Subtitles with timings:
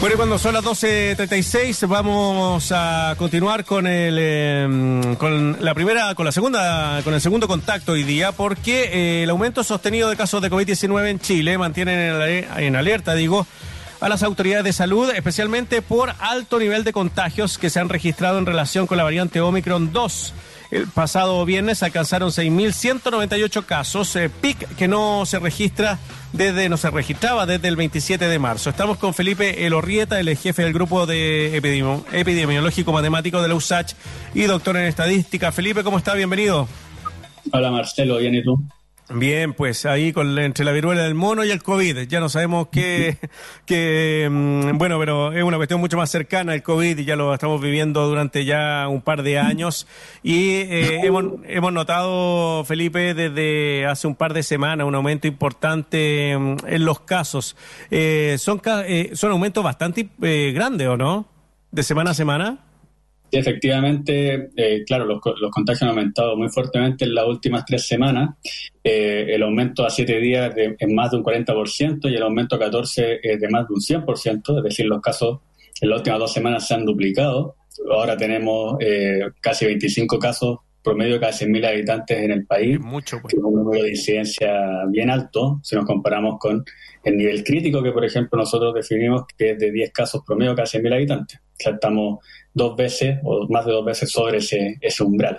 [0.00, 6.24] Bueno, cuando son las 12.36 vamos a continuar con el em, con la primera, con
[6.24, 10.40] la segunda, con el segundo contacto hoy día, porque eh, el aumento sostenido de casos
[10.40, 13.44] de COVID-19 en Chile mantienen en alerta, digo,
[14.00, 18.38] a las autoridades de salud, especialmente por alto nivel de contagios que se han registrado
[18.38, 20.32] en relación con la variante Omicron 2.
[20.70, 25.98] El pasado viernes alcanzaron 6.198 casos, eh, PIC que no se registra
[26.34, 28.68] desde, no se registraba desde el 27 de marzo.
[28.68, 33.94] Estamos con Felipe Elorrieta, el jefe del grupo de epidemiológico matemático de la USACH
[34.34, 35.52] y doctor en estadística.
[35.52, 36.14] Felipe, ¿cómo está?
[36.14, 36.68] Bienvenido.
[37.50, 38.58] Hola Marcelo, ¿bien y tú?
[39.10, 42.68] Bien, pues ahí con entre la viruela del mono y el COVID, ya no sabemos
[42.70, 43.16] qué,
[43.64, 47.32] que, mm, bueno, pero es una cuestión mucho más cercana el COVID y ya lo
[47.32, 49.86] estamos viviendo durante ya un par de años
[50.22, 56.36] y eh, hemos, hemos notado, Felipe, desde hace un par de semanas un aumento importante
[56.38, 57.56] mm, en los casos.
[57.90, 60.10] Eh, son, eh, son aumentos bastante
[60.52, 61.26] grandes, ¿o no?
[61.70, 62.67] De semana a semana.
[63.30, 68.36] Sí, efectivamente, eh, claro, los, contagios han aumentado muy fuertemente en las últimas tres semanas.
[68.82, 72.58] Eh, el aumento a siete días es más de un 40% y el aumento a
[72.58, 75.40] 14 es de más de un 100%, es decir, los casos
[75.80, 77.56] en las últimas dos semanas se han duplicado.
[77.90, 83.34] Ahora tenemos eh, casi 25 casos promedio cada 100.000 habitantes en el país, mucho, pues.
[83.34, 86.64] que es un número de incidencia bien alto si nos comparamos con
[87.04, 90.66] el nivel crítico que, por ejemplo, nosotros definimos que es de 10 casos promedio cada
[90.66, 91.38] 100.000 habitantes.
[91.38, 92.18] O sea, estamos
[92.54, 95.38] dos veces o más de dos veces sobre ese, ese umbral.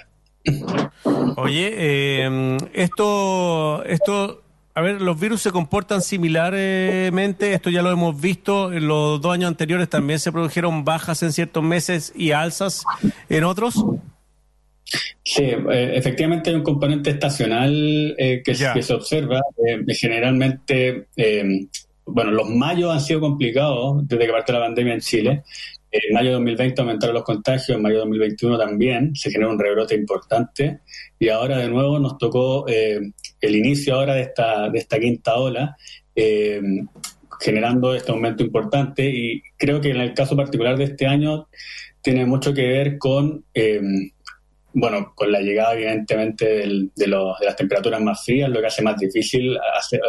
[1.38, 4.42] Oye, eh, esto, esto,
[4.74, 9.34] a ver, los virus se comportan similarmente, esto ya lo hemos visto, en los dos
[9.34, 12.84] años anteriores también se produjeron bajas en ciertos meses y alzas
[13.30, 13.84] en otros.
[15.24, 19.42] Sí, eh, efectivamente hay un componente estacional eh, que, se observa.
[19.88, 21.08] generalmente,
[22.06, 25.44] bueno, los mayos han sido complicados desde que parte la pandemia en Chile.
[25.92, 29.60] En mayo de 2020 aumentaron los contagios, en mayo de 2021 también, se generó un
[29.60, 30.82] rebrote importante
[31.18, 33.00] y ahora de nuevo nos tocó eh,
[33.42, 35.76] el inicio ahora de esta, de esta quinta ola,
[36.16, 36.62] eh,
[37.40, 41.48] generando este aumento importante y creo que en el caso particular de este año
[42.02, 43.82] tiene mucho que ver con, eh,
[44.74, 48.98] bueno, con la llegada evidentemente de, de, las temperaturas más frías, lo que hace más
[48.98, 50.02] difícil hacer,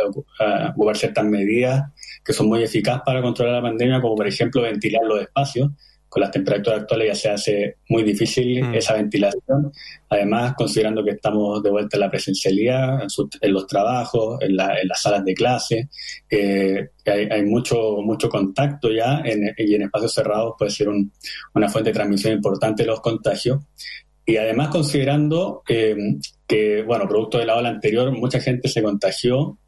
[0.75, 1.85] ocupar ciertas medidas
[2.25, 5.71] que son muy eficaces para controlar la pandemia, como por ejemplo ventilar los espacios.
[6.09, 8.75] Con las temperaturas actuales ya se hace muy difícil mm.
[8.75, 9.73] esa ventilación.
[10.09, 12.99] Además, considerando que estamos de vuelta en la presencialidad,
[13.41, 15.89] en, los trabajos, en, las salas de clase,
[16.29, 21.95] eh, hay, mucho, mucho contacto ya y en espacios cerrados puede ser una fuente de
[21.95, 23.61] transmisión importante de los contagios.
[24.27, 29.59] Y además considerando que, bueno, producto de la ola anterior, mucha gente se contagió.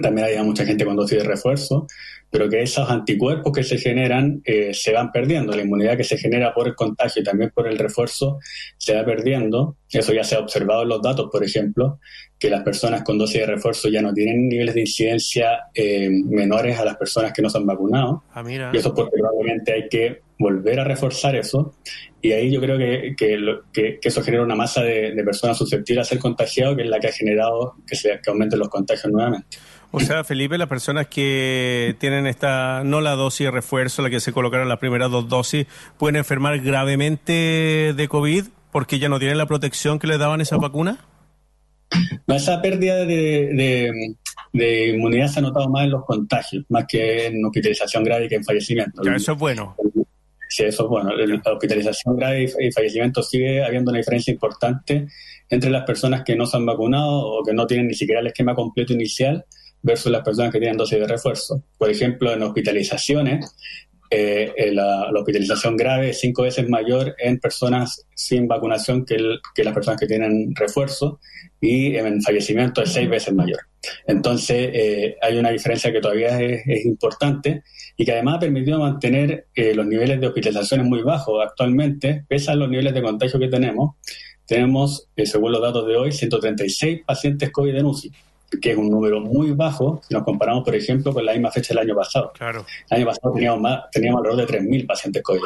[0.00, 1.86] También había mucha gente con dosis de refuerzo,
[2.32, 5.54] pero que esos anticuerpos que se generan eh, se van perdiendo.
[5.54, 8.38] La inmunidad que se genera por el contagio y también por el refuerzo
[8.78, 9.76] se va perdiendo.
[9.90, 11.98] Eso ya se ha observado en los datos, por ejemplo,
[12.38, 16.78] que las personas con dosis de refuerzo ya no tienen niveles de incidencia eh, menores
[16.78, 18.24] a las personas que no se han vacunado.
[18.32, 21.74] Ah, y eso porque probablemente hay que volver a reforzar eso.
[22.22, 26.18] Y ahí yo creo que, que, eso genera una masa de, personas susceptibles a ser
[26.18, 29.58] contagiados, que es la que ha generado que, se, que aumenten los contagios nuevamente.
[29.94, 34.20] O sea, Felipe, las personas que tienen esta, no la dosis de refuerzo, la que
[34.20, 35.66] se colocaron las primeras dos dosis,
[35.98, 40.56] pueden enfermar gravemente de COVID porque ya no tienen la protección que les daban esa
[40.56, 40.98] vacuna.
[42.26, 44.16] Esa pérdida de,
[44.54, 48.44] inmunidad se ha notado más en los contagios, más que en hospitalización grave que en
[48.44, 49.02] fallecimiento.
[49.04, 49.76] Ya, eso es bueno.
[50.48, 51.14] Sí, eso es bueno.
[51.14, 55.06] La hospitalización grave y fallecimiento sigue habiendo una diferencia importante
[55.50, 58.28] entre las personas que no se han vacunado o que no tienen ni siquiera el
[58.28, 59.44] esquema completo inicial
[59.82, 61.62] versus las personas que tienen dosis de refuerzo.
[61.76, 63.54] Por ejemplo, en hospitalizaciones,
[64.14, 69.16] eh, eh, la, hospitalización grave es cinco veces mayor en personas sin vacunación que,
[69.54, 71.18] que las personas que tienen refuerzo
[71.62, 73.60] y en fallecimiento es seis veces mayor.
[74.06, 77.62] Entonces, eh, hay una diferencia que todavía es, importante
[77.96, 81.42] y que además ha permitido mantener los niveles de hospitalizaciones muy bajos.
[81.42, 83.96] Actualmente, pese a los niveles de contagio que tenemos,
[84.46, 88.12] tenemos, según los datos de hoy, 136 pacientes COVID en UCI
[88.60, 91.74] que es un número muy bajo si nos comparamos, por ejemplo, con la misma fecha
[91.74, 92.32] del año pasado.
[92.34, 92.64] Claro.
[92.90, 95.40] El año pasado teníamos, más, teníamos alrededor de 3.000 pacientes COVID.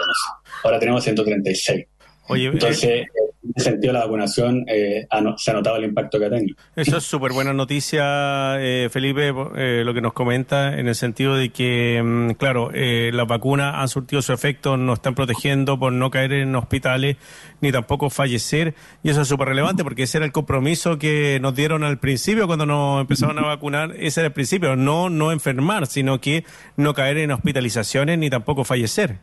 [0.64, 1.87] Ahora tenemos 136.
[2.28, 3.06] Oye, Entonces, eh,
[3.55, 5.06] ese sentido la vacunación eh,
[5.37, 6.56] se ha notado el impacto que ha tenido.
[6.75, 11.37] Eso es súper buena noticia, eh, Felipe, eh, lo que nos comenta, en el sentido
[11.37, 16.11] de que, mm, claro, las vacunas han surtido su efecto, nos están protegiendo por no
[16.11, 17.17] caer en hospitales
[17.61, 21.55] ni tampoco fallecer, y eso es súper relevante porque ese era el compromiso que nos
[21.55, 25.87] dieron al principio cuando nos empezaron a vacunar, ese era el principio, no, no enfermar,
[25.87, 26.44] sino que
[26.76, 29.19] no caer en hospitalizaciones ni tampoco fallecer.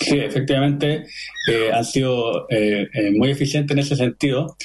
[0.00, 1.06] Sí, efectivamente,
[1.48, 4.56] eh, han sido eh, eh, muy eficientes en ese sentido.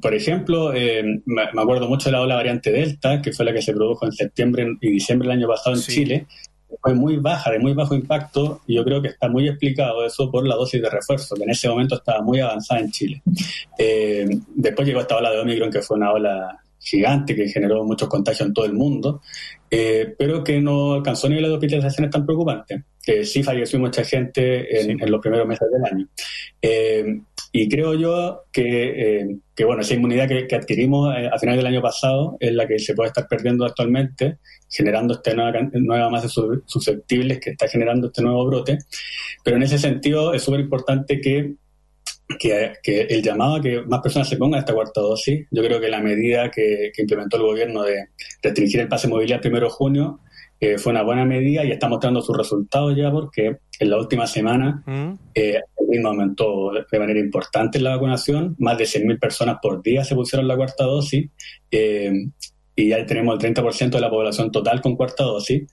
[0.00, 3.72] por ejemplo, me, acuerdo mucho de la ola variante Delta, que fue la que se
[3.72, 6.26] produjo en septiembre y diciembre del año pasado en Chile.
[6.80, 10.30] Fue muy baja, de muy bajo impacto, y yo creo que está muy explicado eso
[10.30, 13.22] por la dosis de refuerzo, que en ese momento estaba muy avanzada en Chile.
[14.54, 18.48] después llegó esta ola de Omicron, que fue una ola gigante que generó muchos contagios
[18.48, 19.20] en todo el mundo,
[19.70, 24.80] eh, pero que no alcanzó niveles de hospitalizaciones tan preocupantes, que sí falleció mucha gente
[24.80, 26.08] en, los primeros meses del año.
[26.60, 27.20] Eh,
[27.52, 31.82] y creo yo que, eh, que bueno, esa inmunidad que, adquirimos a final del año
[31.82, 34.38] pasado es la que se puede estar perdiendo actualmente,
[34.68, 38.78] generando esta nueva, nueva masa susceptibles que está generando este nuevo brote.
[39.44, 41.54] Pero en ese sentido es súper importante que
[42.38, 45.88] que, el llamado a que más personas se pongan esta cuarta dosis, yo creo que
[45.88, 48.08] la medida que, implementó el gobierno de
[48.42, 50.20] restringir el pase movilidad el primero de junio
[50.60, 54.26] eh, fue una buena medida y está mostrando sus resultados ya porque en la última
[54.26, 55.12] semana mm.
[55.34, 60.04] eh, el ritmo aumentó de manera importante la vacunación, más de 100.000 personas por día
[60.04, 61.30] se pusieron la cuarta dosis
[61.70, 62.12] eh,
[62.76, 65.66] y ya tenemos el 30% de la población total con cuarta dosis.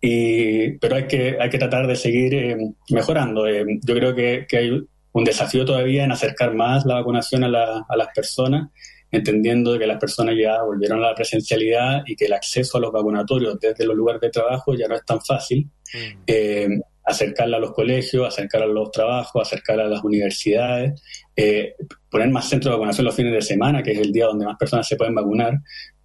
[0.00, 2.56] Y, pero hay que, hay que tratar de seguir
[2.90, 3.48] mejorando.
[3.48, 4.70] yo creo que, que hay
[5.16, 8.68] un desafío todavía en acercar más la vacunación a, las personas,
[9.10, 12.92] entendiendo que las personas ya volvieron a la presencialidad y que el acceso a los
[12.92, 15.70] vacunatorios desde los lugares de trabajo ya no es tan fácil.
[15.94, 16.22] Mm.
[16.26, 16.68] Eh,
[17.02, 21.02] acercarla a los colegios, acercarla a los trabajos, acercarla a las universidades,
[21.34, 21.76] eh,
[22.10, 24.58] poner más centros de vacunación los fines de semana, que es el día donde más
[24.58, 25.54] personas se pueden vacunar.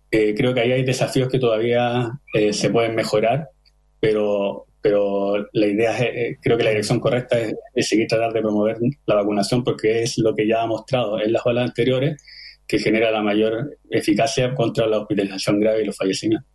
[0.09, 2.09] Eh, creo que ahí hay desafíos que todavía
[2.51, 3.49] se pueden mejorar,
[3.99, 8.41] pero pero la idea es, eh, creo que la dirección correcta es, seguir tratando de
[8.41, 12.21] promover la vacunación porque es lo que ya ha mostrado en las olas anteriores
[12.67, 16.49] que genera la mayor eficacia contra la hospitalización grave y los fallecimientos.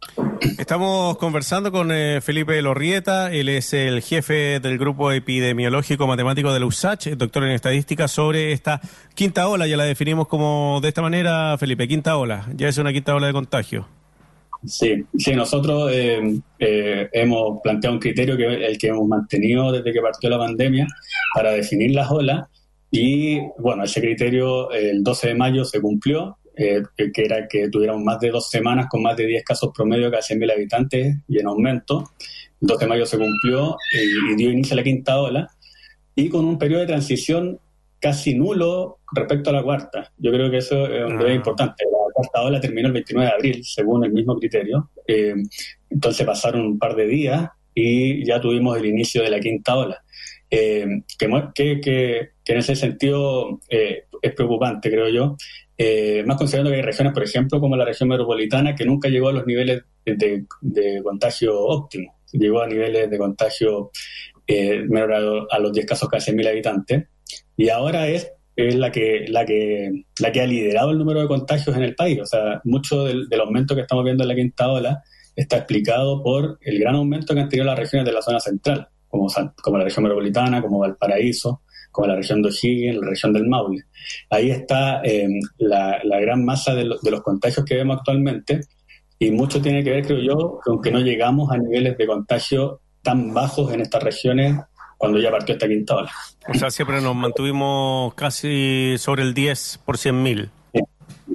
[0.59, 6.61] Estamos conversando con eh, Felipe Lorrieta, él es el jefe del grupo epidemiológico matemático de
[6.61, 8.81] la USACH, doctor en estadística, sobre esta
[9.15, 12.95] quinta ola, ya la definimos como de esta manera, Felipe, quinta ola, ya es una
[12.95, 13.87] quinta ola de contagio.
[14.67, 19.93] Sí, sí, nosotros eh, eh, hemos planteado un criterio que el que hemos mantenido desde
[19.93, 20.87] que partió la pandemia
[21.35, 22.49] para definir las olas
[22.91, 28.03] y bueno, ese criterio el 12 de mayo se cumplió, eh, que era que tuviéramos
[28.03, 31.47] más de dos semanas con más de 10 casos promedio cada 100.000 habitantes y en
[31.47, 32.11] aumento.
[32.61, 35.49] El 12 de mayo se cumplió y, dio inicio a la quinta ola
[36.15, 37.61] y con un periodo de transición
[38.01, 40.13] casi nulo respecto a la cuarta.
[40.19, 41.33] Yo creo que eso es un ah.
[41.33, 41.85] importante
[42.17, 44.91] cuarta ola terminó el 29 de abril, según el mismo criterio.
[45.07, 45.35] Eh,
[45.91, 50.03] entonces pasaron un par de días y ya tuvimos el inicio de la quinta ola.
[50.51, 50.87] Eh,
[51.19, 55.37] que, que, en ese sentido eh, es preocupante, creo yo.
[56.25, 59.33] más considerando que hay regiones, por ejemplo, como la región metropolitana, que nunca llegó a
[59.33, 62.17] los niveles de, contagio óptimo.
[62.33, 63.91] Llegó a niveles de contagio
[64.49, 67.05] menor a, los 10 casos cada 100.000 habitantes.
[67.59, 71.29] Y ahora es es la que, la que, la que ha liderado el número de
[71.29, 72.21] contagios en el país.
[72.23, 75.03] O sea, mucho del, aumento que estamos viendo en la quinta ola
[75.37, 78.89] está explicado por el gran aumento que han tenido las regiones de la zona central,
[79.09, 79.29] como,
[79.63, 81.61] como la región metropolitana, como Valparaíso,
[81.93, 83.85] como la región de O'Higgins, la región del Maule.
[84.31, 88.61] Ahí está em, la, la, gran masa de, de, los contagios que vemos actualmente
[89.19, 92.81] y mucho tiene que ver, creo yo, con que no llegamos a niveles de contagio
[93.03, 94.57] tan bajos en estas regiones
[94.97, 96.11] cuando ya partió esta quinta ola.
[96.49, 100.51] O sea, siempre nos mantuvimos casi sobre el 10 por 100 mil.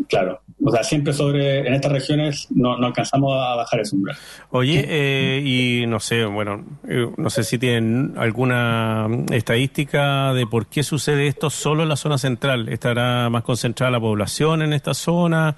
[0.08, 0.42] claro.
[0.64, 4.16] O sea, siempre sobre, en estas regiones no, no alcanzamos a bajar ese umbral.
[4.52, 10.68] Oye, eh, y no sé, bueno, eh, no sé si tienen alguna estadística de por
[10.68, 12.70] qué sucede esto solo en la zona central.
[12.70, 15.56] ¿Estará más concentrada la población en esta zona?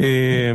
[0.00, 0.52] Eh,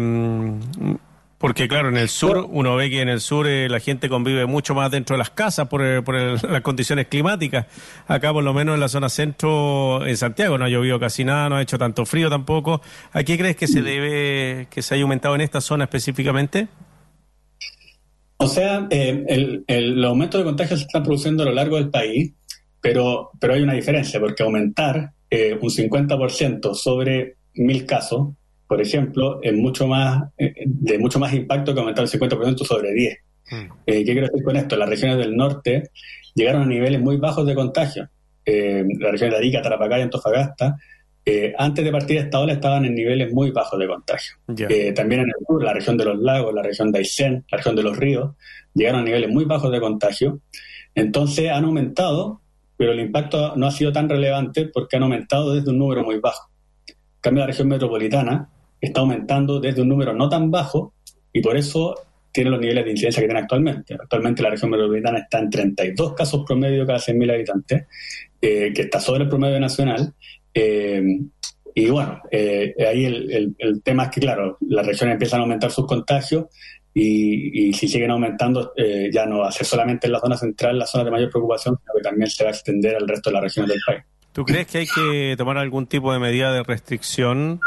[1.46, 4.48] porque claro, en el sur, uno ve que en el sur eh, la gente convive
[4.48, 6.02] mucho más dentro de las casas por, eh,
[6.50, 7.68] las condiciones climáticas.
[8.08, 11.48] Acá por lo menos en la zona centro, en Santiago, no ha llovido casi nada,
[11.48, 12.82] no ha hecho tanto frío tampoco.
[13.14, 16.68] ¿A qué crees que se debe, que se haya aumentado en esta zona específicamente?
[18.38, 21.92] O sea, eh, el, el, aumento de contagios se está produciendo a lo largo del
[21.92, 22.34] país,
[22.82, 28.30] pero, pero hay una diferencia, porque aumentar un 50% sobre mil casos
[28.67, 32.93] por ejemplo, es mucho más, eh, de mucho más impacto que aumentar el 50% sobre
[32.93, 33.17] 10.
[33.51, 33.55] Mm.
[33.86, 34.75] Eh, ¿Qué quiero decir con esto?
[34.75, 35.91] Las regiones del norte
[36.34, 38.10] llegaron a niveles muy bajos de contagio.
[38.48, 40.77] la región de Arica, Tarapacá y Antofagasta,
[41.57, 44.36] antes de partir esta ola estaban en niveles muy bajos de contagio.
[44.93, 47.75] también en el sur, la región de los lagos, la región de Aysén, la región
[47.75, 48.36] de los ríos,
[48.75, 50.41] llegaron a niveles muy bajos de contagio.
[50.93, 52.41] Entonces han aumentado,
[52.77, 56.19] pero el impacto no ha sido tan relevante porque han aumentado desde un número muy
[56.19, 56.50] bajo.
[56.88, 60.94] En cambio, la región metropolitana está aumentando desde un número no tan bajo
[61.32, 61.96] y por eso
[62.32, 63.94] tiene los niveles de incidencia que tiene actualmente.
[63.94, 67.86] Actualmente la región metropolitana está en 32 casos promedio cada 100.000 habitantes,
[68.41, 70.13] eh, que está sobre el promedio nacional.
[70.53, 71.01] Eh,
[71.74, 75.72] y bueno, eh, ahí el, el, tema es que, claro, las regiones empiezan a aumentar
[75.72, 76.46] sus contagios
[76.98, 80.79] y, si siguen aumentando, eh, ya no va a ser solamente en la zona central
[80.79, 83.34] la zona de mayor preocupación, sino que también se va a extender al resto de
[83.34, 84.03] las regiones del país.
[84.32, 87.60] ¿Tú crees que hay que tomar algún tipo de medida de restricción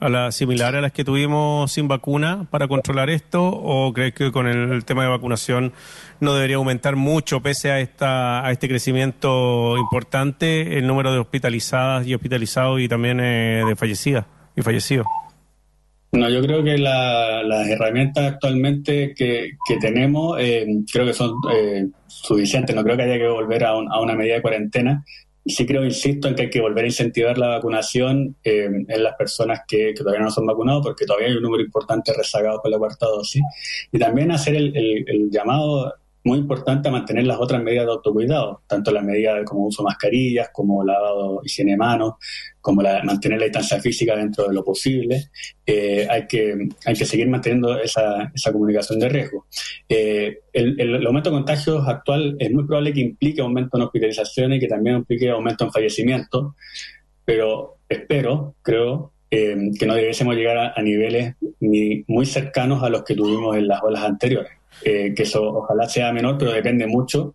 [0.00, 4.32] a la similar a las que tuvimos sin vacuna para controlar esto o crees que
[4.32, 5.72] con el, tema de vacunación
[6.20, 12.06] no debería aumentar mucho pese a esta a este crecimiento importante el número de hospitalizadas
[12.06, 14.24] y hospitalizados y también eh, de fallecidas
[14.56, 15.06] y fallecidos?
[16.12, 22.74] No, yo creo que las herramientas actualmente que, tenemos eh, creo que son eh, suficientes.
[22.74, 25.04] No creo que haya que volver a, una medida de cuarentena.
[25.50, 29.14] Sí creo, insisto, en que hay que volver a incentivar la vacunación eh, en las
[29.16, 32.78] personas que, todavía no son vacunados, porque todavía hay un número importante rezagado con la
[32.78, 33.42] cuarta dosis.
[33.92, 39.02] Y también hacer el, llamado muy importante mantener las otras medidas de autocuidado, tanto las
[39.02, 42.14] medidas como uso de mascarillas, como lavado higiene de manos,
[42.60, 45.30] como la, mantener la distancia física dentro de lo posible.
[45.66, 49.46] Eh, hay, que, hay que seguir manteniendo esa, esa comunicación de riesgo.
[49.88, 54.60] Eh, el, aumento de contagios actual es muy probable que implique aumento en hospitalizaciones y
[54.60, 56.54] que también implique aumento en fallecimientos,
[57.24, 63.04] pero espero, creo, eh, que no debiésemos llegar a, niveles ni muy cercanos a los
[63.04, 64.52] que tuvimos en las olas anteriores.
[64.82, 67.34] Eh, que eso ojalá sea menor, pero depende mucho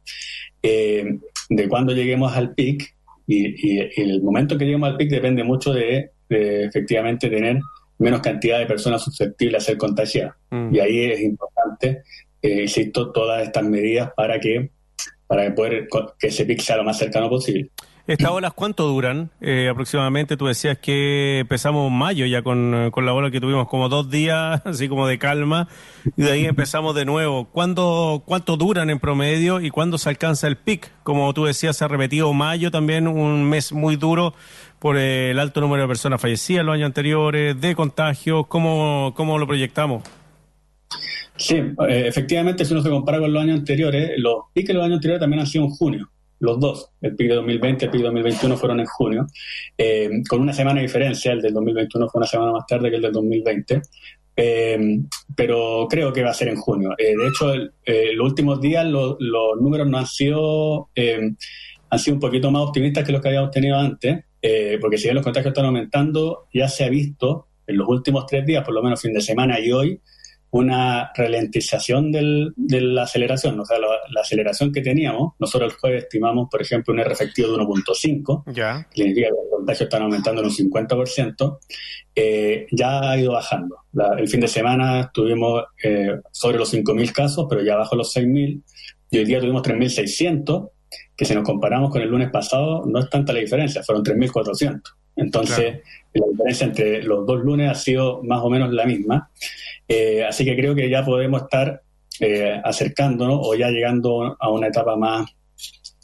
[0.63, 2.94] eh, de cuándo lleguemos al pic
[3.27, 7.59] y, el momento que lleguemos al pic depende mucho de, efectivamente tener
[7.97, 10.35] menos cantidad de personas susceptibles a ser contagiadas.
[10.49, 10.75] Mm.
[10.75, 12.03] Y ahí es importante,
[12.41, 14.71] eh, insisto, todas estas medidas para que
[15.27, 15.87] para poder
[16.19, 17.69] que ese pic sea lo más cercano posible.
[18.07, 20.37] ¿Estas olas cuánto duran eh, aproximadamente?
[20.37, 24.61] Tú decías que empezamos mayo ya con, con, la ola que tuvimos como dos días,
[24.65, 25.67] así como de calma,
[26.15, 27.45] y de ahí empezamos de nuevo.
[27.45, 30.91] ¿Cuánto, ¿Cuánto duran en promedio y cuándo se alcanza el pic?
[31.01, 34.35] Como tú decías, se ha repetido mayo también, un mes muy duro
[34.77, 38.45] por el alto número de personas fallecidas en los años anteriores, de contagios.
[38.45, 40.03] ¿Cómo, cómo lo proyectamos?
[41.37, 44.83] Sí, eh, efectivamente, si uno se compara con los años anteriores, los piques de los
[44.83, 46.91] años anteriores también han sido en junio los dos.
[47.01, 49.27] El PIB de 2020 y el PIB de 2021 fueron en junio,
[49.77, 51.31] eh, con una semana de diferencia.
[51.31, 53.81] El del 2021 fue una semana más tarde que el del 2020.
[54.37, 54.99] Eh,
[55.33, 56.93] pero creo que va a ser en junio.
[56.97, 59.17] Eh, de hecho, los últimos días los
[59.61, 60.89] números no han sido,
[61.89, 64.25] han sido un poquito más optimistas que los que habíamos tenido antes,
[64.81, 68.45] porque si bien los contagios están aumentando, ya se ha visto en los últimos tres
[68.45, 70.01] días, por lo menos fin de semana y hoy,
[70.55, 73.59] una ralentización del, de la aceleración.
[73.59, 77.49] O sea, la, aceleración que teníamos, nosotros el jueves estimamos, por ejemplo, un R efectivo
[77.49, 78.87] de 1.5, ya.
[78.89, 81.59] que significa que los contagios están aumentando en un 50%,
[82.15, 83.75] eh, ya ha ido bajando.
[84.17, 88.61] el fin de semana estuvimos eh, sobre los 5.000 casos, pero ya bajo los 6.000,
[89.11, 90.69] y hoy día tuvimos 3.600,
[91.17, 94.81] que si nos comparamos con el lunes pasado, no es tanta la diferencia, fueron 3.400.
[95.17, 95.81] Entonces,
[96.13, 99.29] la diferencia entre los dos lunes ha sido más o menos la misma.
[99.87, 101.81] Eh, así que creo que ya podemos estar
[102.19, 105.29] eh, acercándonos o ya llegando a una etapa más,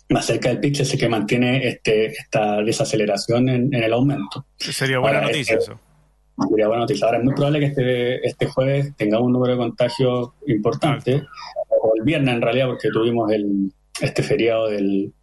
[0.10, 4.46] más cerca del pitch, ese que mantiene este, esta desaceleración en, el aumento.
[4.58, 5.80] Sería buena noticia eso.
[6.50, 7.06] Sería buena noticia.
[7.06, 11.24] Ahora es muy probable que este, este jueves tengamos un número de contagios importante,
[11.70, 13.72] o el viernes en realidad, porque tuvimos el,
[14.02, 15.14] este feriado del,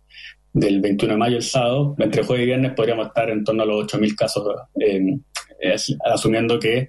[0.53, 3.67] del 21 de mayo el sábado, entre jueves y viernes podríamos estar en torno a
[3.67, 4.47] los 8.000 casos,
[4.81, 5.19] eh,
[6.05, 6.89] asumiendo que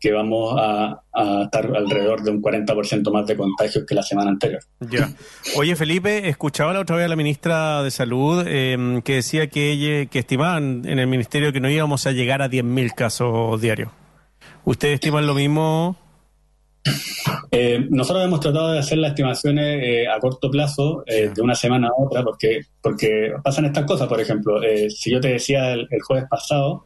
[0.00, 1.02] que vamos a,
[1.42, 4.62] estar alrededor de un 40% más de contagios que la semana anterior.
[4.80, 5.10] Ya.
[5.56, 9.72] Oye, Felipe, escuchaba la otra vez a la ministra de Salud em, que decía que,
[9.72, 13.90] ella, que estimaban en el ministerio que no íbamos a llegar a 10.000 casos diarios.
[14.64, 15.96] ¿Ustedes estiman lo mismo?
[17.50, 21.54] Eh, nosotros hemos tratado de hacer las estimaciones eh, a corto plazo, eh, de una
[21.54, 24.08] semana a otra, porque, porque pasan estas cosas.
[24.08, 26.84] Por ejemplo, si yo te decía el, el jueves pasado,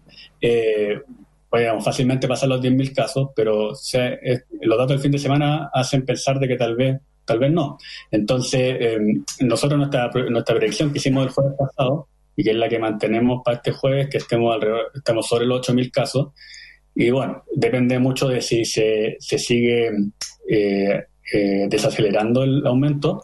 [1.53, 6.39] podríamos fácilmente pasar los 10.000 casos, pero los datos del fin de semana hacen pensar
[6.39, 7.77] de que tal vez tal vez no.
[8.11, 12.71] Entonces, em, nosotros nuestra, nuestra predicción que hicimos el jueves pasado, y que es la
[12.71, 16.29] que mantenemos para este jueves, que estemos alrededor, estamos sobre los 8.000 casos,
[16.95, 19.91] y bueno, depende mucho de si se, se sigue
[20.49, 21.05] eh,
[21.35, 23.23] eh, desacelerando el aumento,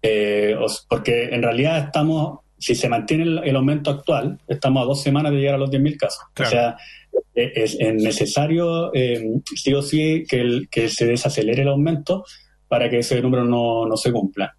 [0.00, 0.56] eh,
[0.88, 5.38] porque en realidad estamos si se mantiene el, aumento actual, estamos a dos semanas de
[5.38, 6.24] llegar a los 10.000 casos.
[6.38, 6.76] O sea,
[7.34, 12.24] e, es, necesario eh, sí o sí que, que se desacelere el aumento
[12.68, 14.54] para que ese número no, no se cumpla.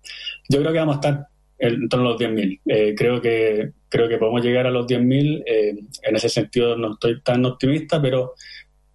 [0.50, 1.28] Yo creo que vamos a estar
[1.60, 2.60] en torno a los 10.000.
[2.66, 5.44] Eh, creo, que, creo que podemos llegar a los 10.000.
[5.46, 8.34] Eh, en ese sentido no estoy tan optimista, pero,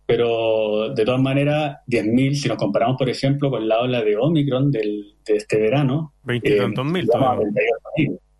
[0.05, 4.73] pero de todas maneras, 10.000, si nos comparamos, por ejemplo, con la ola de Omicron
[4.73, 7.09] del, de este verano, 20 eh, mil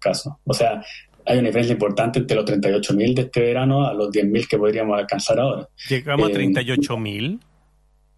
[0.07, 0.33] casos.
[0.45, 0.83] O sea,
[1.27, 4.99] hay una diferencia importante entre los 38.000 de este verano a los 10.000 que podríamos
[4.99, 5.69] alcanzar ahora.
[5.89, 7.41] ¿Llegamos a 38.000?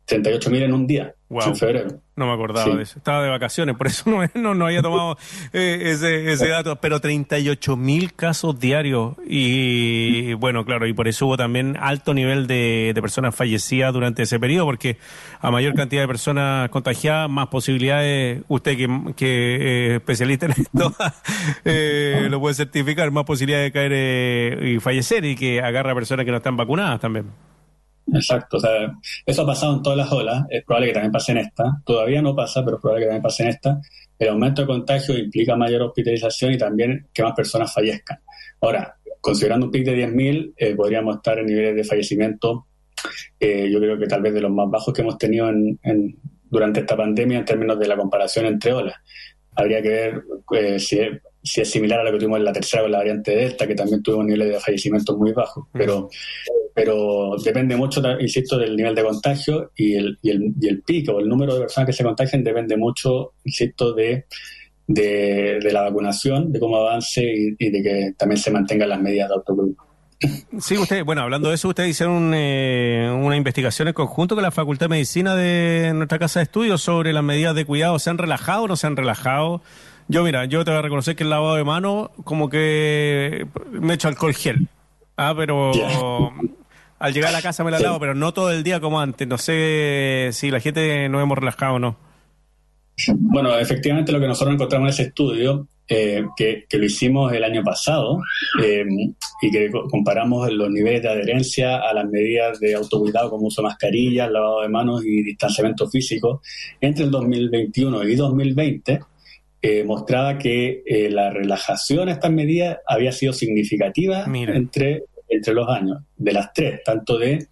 [0.09, 2.01] 38.000 en un día, en febrero.
[2.17, 2.99] No me acordaba de eso.
[2.99, 5.19] Estaba de vacaciones, por eso no, no, no había tomado
[5.53, 6.77] eh, ese, ese dato.
[6.77, 9.17] Pero 38.000 casos diarios.
[9.27, 14.23] Y bueno, claro, y por eso hubo también alto nivel de, de personas fallecidas durante
[14.23, 14.97] ese periodo, porque
[15.41, 20.95] a mayor cantidad de personas contagiadas, más posibilidades, usted que, que eh, especialista en esto,
[21.65, 25.95] eh, lo puede certificar, más posibilidades de caer eh, y fallecer y que agarra a
[25.95, 27.27] personas que no están vacunadas también.
[28.15, 28.93] Exacto, o sea,
[29.27, 32.23] eso ha pasado en todas las olas, es probable que también pase en esta, todavía
[32.23, 33.81] no pasa, pero es probable que también pase en esta.
[34.19, 38.19] El aumento de contagio implica mayor hospitalización y también que más personas fallezcan.
[38.61, 42.67] Ahora, considerando un pic de 10.000, eh, podríamos estar en niveles de fallecimiento,
[43.39, 45.79] eh, yo creo que tal vez de los más bajos que hemos tenido en,
[46.51, 48.97] durante esta pandemia en términos de la comparación entre olas.
[49.55, 50.23] Habría que ver
[50.53, 52.99] eh, si, es, si, es, similar a lo que tuvimos en la tercera con la
[52.99, 56.09] variante Delta, que también tuvo niveles de fallecimiento muy bajos, pero
[56.79, 61.15] pero depende mucho, insisto, del nivel de contagio y el, y el, y el pico,
[61.15, 64.27] o el número de personas que se contagian depende mucho, insisto, de,
[64.87, 67.21] de, la vacunación, de cómo avance
[67.59, 69.89] y, de que también se mantengan las medidas de autocuidado.
[70.61, 74.53] Sí, usted, bueno, hablando de eso, ustedes hicieron eh, una investigación en conjunto con la
[74.53, 77.99] Facultad de Medicina de nuestra casa de estudios sobre las medidas de cuidado.
[77.99, 79.63] ¿Se han relajado o no se han relajado?
[80.07, 83.93] Yo, mira, yo te voy a reconocer que el lavado de mano, como que me
[83.93, 84.69] he hecho alcohol gel.
[85.17, 85.73] Ah, pero
[86.99, 89.27] al llegar a la casa me la lavo, pero no todo el día como antes.
[89.27, 91.97] No sé si la gente nos hemos relajado o no.
[93.15, 97.63] Bueno, efectivamente lo que nosotros encontramos en ese estudio, eh, que, lo hicimos el año
[97.63, 98.19] pasado,
[98.63, 98.85] eh,
[99.41, 103.69] y que comparamos los niveles de adherencia a las medidas de autocuidado como uso de
[103.69, 106.43] mascarillas, lavado de manos y distanciamiento físico
[106.81, 109.01] entre el 2021 y 2020,
[109.63, 115.99] eh, mostraba que la relajación a estas medidas había sido significativa entre entre los años,
[116.17, 117.47] de las tres, tanto de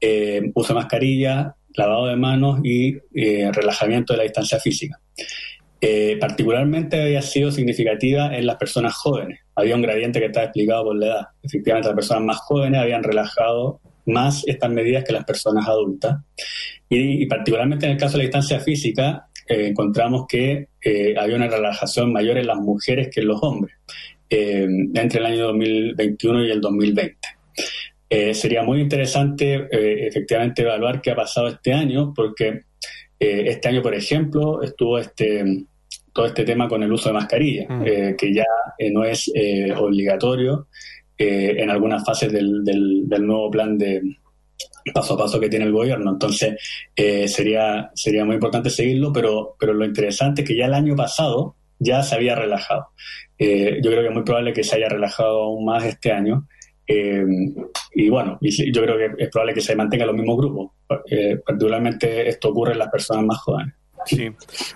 [0.00, 5.00] eh, uso de mascarilla, lavado de manos y eh, relajamiento de la distancia física.
[5.80, 9.40] Eh, particularmente había sido significativa en las personas jóvenes.
[9.54, 11.26] Había un gradiente que estaba explicado por la edad.
[11.42, 16.18] Efectivamente, las personas más jóvenes habían relajado más estas medidas que las personas adultas.
[16.88, 20.68] Y, particularmente en el caso de la distancia física, encontramos que
[21.18, 23.74] había una relajación mayor en las mujeres que en los hombres.
[24.36, 27.16] Eh, entre el año 2021 y el 2020.
[28.10, 32.62] Eh, sería muy interesante eh, efectivamente evaluar qué ha pasado este año, porque
[33.16, 35.44] este año, por ejemplo, estuvo este
[36.12, 38.16] todo este tema con el uso de mascarilla, mm.
[38.18, 38.44] que ya
[38.92, 39.32] no es
[39.76, 40.66] obligatorio
[41.16, 44.02] en algunas fases del, del, nuevo plan de
[44.92, 46.10] paso a paso que tiene el gobierno.
[46.10, 46.60] Entonces,
[46.94, 51.56] sería, sería muy importante seguirlo, pero, pero lo interesante es que ya el año pasado
[51.84, 52.88] ya se había relajado.
[53.38, 56.46] Eh, yo creo que es muy probable que se haya relajado aún más este año.
[56.86, 57.24] Eh,
[57.94, 60.72] y bueno, yo creo que es probable que se mantenga los mismos grupos.
[61.10, 63.74] Eh, particularmente esto ocurre en las personas más jóvenes.
[64.06, 64.30] Sí.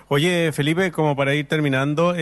[0.07, 2.15] Oye, Felipe, como para ir terminando,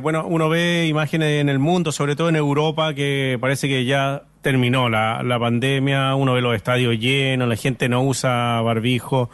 [0.00, 4.22] bueno, uno ve imágenes en el mundo, sobre todo en Europa, que parece que ya
[4.40, 9.30] terminó la, la pandemia, uno ve los estadios llenos, la gente no usa barbijo.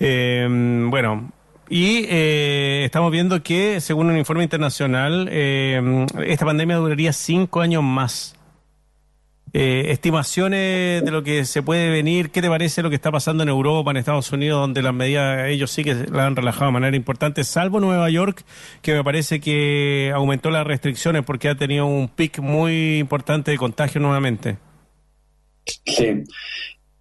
[0.00, 1.30] bueno,
[1.72, 7.82] y eh, estamos viendo que, según un informe internacional, eh, esta pandemia duraría cinco años
[7.82, 8.36] más.
[9.54, 13.42] Eh, estimaciones de lo que se puede venir, ¿qué te parece lo que está pasando
[13.42, 16.72] en Europa, en Estados Unidos, donde las medidas ellos sí que la han relajado de
[16.72, 18.44] manera importante, salvo Nueva York,
[18.82, 23.56] que me parece que aumentó las restricciones porque ha tenido un pic muy importante de
[23.56, 24.58] contagio nuevamente?
[25.86, 26.24] Sí,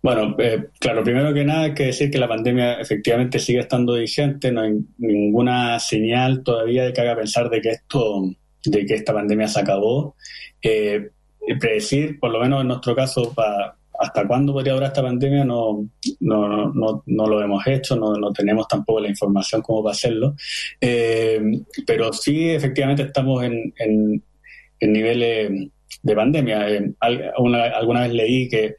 [0.02, 3.94] bueno, eh, claro, primero que nada hay que decir que la pandemia efectivamente sigue estando
[3.94, 8.24] vigente, no hay ninguna señal todavía de que haga pensar de que esto,
[8.66, 10.16] de que esta pandemia se acabó.
[10.62, 11.10] Eh,
[11.60, 13.34] predecir, por lo menos en nuestro caso,
[14.00, 15.88] hasta cuándo podría durar esta pandemia no,
[16.20, 20.36] no, no, no lo hemos hecho, no, tenemos tampoco la información como para hacerlo.
[20.80, 21.40] Eh,
[21.86, 24.24] pero sí, efectivamente estamos en, en,
[24.82, 25.52] niveles
[26.02, 26.66] de pandemia.
[27.00, 28.78] alguna vez leí que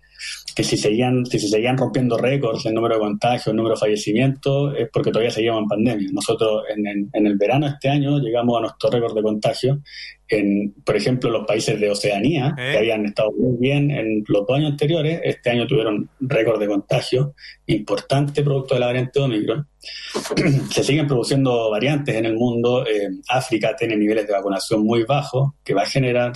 [0.55, 3.81] que si seguían, si se seguían rompiendo récords el número de contagios, el número de
[3.81, 6.09] fallecimientos, es porque todavía seguíamos en pandemia.
[6.12, 9.83] Nosotros en, en, el verano de este año llegamos a nuestro récord de contagio.
[10.29, 14.57] En, por ejemplo, los países de Oceanía, que habían estado muy bien en los dos
[14.57, 17.35] años anteriores, este año tuvieron récord de contagio
[17.67, 19.67] importante producto de la variante Omicron.
[20.71, 22.87] se siguen produciendo variantes en el mundo.
[22.87, 26.33] Eh, África tiene niveles de vacunación muy bajos, que va a generar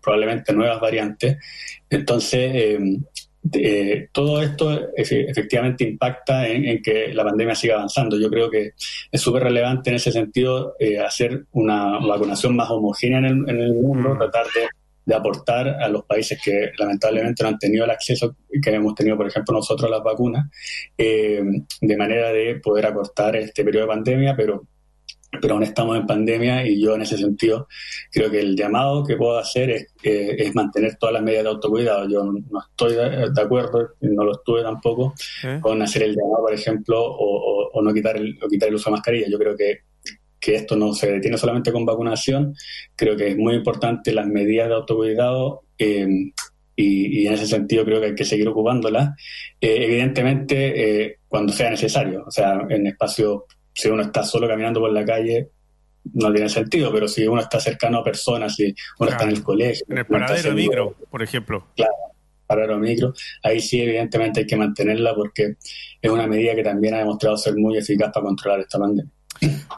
[0.00, 1.38] probablemente nuevas variantes.
[1.88, 2.78] Entonces, eh,
[3.54, 8.18] eh, todo esto efectivamente impacta en, que la pandemia siga avanzando.
[8.18, 8.72] Yo creo que
[9.10, 14.14] es súper relevante en ese sentido eh, hacer una vacunación más homogénea en el, mundo,
[14.14, 14.18] mm.
[14.18, 18.94] tratar de, aportar a los países que lamentablemente no han tenido el acceso que hemos
[18.94, 20.48] tenido, por ejemplo, nosotros a las vacunas,
[20.96, 21.42] eh,
[21.80, 24.62] de manera de poder acortar este periodo de pandemia, pero
[25.40, 27.66] pero aún estamos en pandemia y yo en ese sentido
[28.10, 31.50] creo que el llamado que puedo hacer es, eh, es mantener todas las medidas de
[31.50, 32.08] autocuidado.
[32.08, 35.14] Yo no estoy de, acuerdo, no lo estuve tampoco,
[35.60, 38.96] con hacer el llamado, por ejemplo, o, no quitar el, o quitar el uso de
[38.96, 39.26] mascarilla.
[39.28, 39.80] Yo creo que,
[40.38, 42.54] que esto no se detiene solamente con vacunación,
[42.94, 45.62] creo que es muy importante las medidas de autocuidado.
[45.78, 46.06] Eh,
[46.74, 49.10] y, en ese sentido creo que hay que seguir ocupándolas,
[49.60, 53.42] eh, evidentemente cuando sea necesario, o sea, en espacios
[53.72, 55.50] si uno está solo caminando por la calle,
[56.14, 59.42] no tiene sentido, pero si uno está cercano a personas, si uno está en el
[59.42, 59.84] colegio.
[59.88, 61.66] En el paradero micro, por ejemplo.
[61.76, 61.92] Claro,
[62.46, 65.56] paradero micro, ahí sí evidentemente hay que mantenerla porque
[66.00, 69.10] es una medida que también ha demostrado ser muy eficaz para controlar esta pandemia.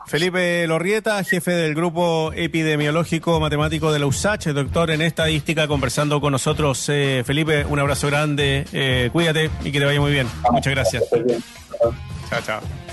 [0.06, 6.32] Felipe Lorrieta, jefe del grupo epidemiológico matemático de la USACH, doctor en estadística, conversando con
[6.32, 6.86] nosotros.
[6.88, 10.26] Eh, Felipe, un abrazo grande, eh, cuídate y que te vaya muy bien.
[10.50, 11.04] Muchas gracias.
[12.28, 12.83] Chao, chao.